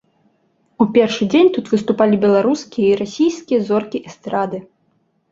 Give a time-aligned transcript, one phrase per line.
[0.83, 4.57] У першы дзень тут выступілі беларускія і расійскія зоркі эстрады.